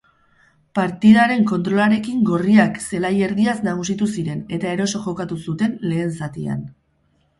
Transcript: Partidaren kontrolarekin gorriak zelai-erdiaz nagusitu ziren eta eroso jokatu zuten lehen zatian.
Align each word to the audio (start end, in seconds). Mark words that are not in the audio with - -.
Partidaren 0.77 1.43
kontrolarekin 1.51 2.23
gorriak 2.29 2.81
zelai-erdiaz 2.85 3.55
nagusitu 3.69 4.09
ziren 4.15 4.41
eta 4.59 4.75
eroso 4.79 5.03
jokatu 5.07 5.39
zuten 5.49 5.77
lehen 5.93 6.15
zatian. 6.23 6.65